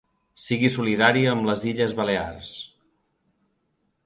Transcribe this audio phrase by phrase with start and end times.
[0.45, 2.57] Sigui solidària amb les Illes Balears